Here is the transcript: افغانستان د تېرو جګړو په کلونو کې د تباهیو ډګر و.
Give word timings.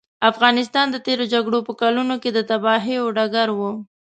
افغانستان 0.31 0.87
د 0.91 0.95
تېرو 1.05 1.25
جګړو 1.33 1.59
په 1.67 1.73
کلونو 1.81 2.15
کې 2.21 2.29
د 2.33 2.39
تباهیو 2.49 3.13
ډګر 3.17 3.47
و. 3.53 3.59